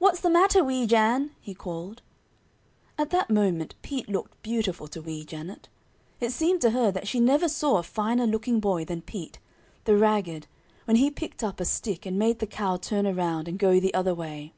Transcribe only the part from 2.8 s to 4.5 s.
At that moment Pete looked